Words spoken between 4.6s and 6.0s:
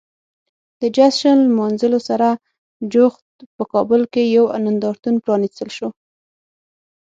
نندارتون پرانیستل شو.